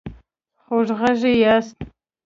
خوږغږي 0.63 1.31
ياست 1.43 1.77